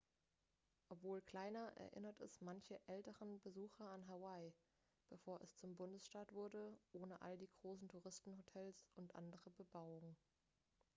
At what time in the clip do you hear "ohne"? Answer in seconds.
6.93-7.21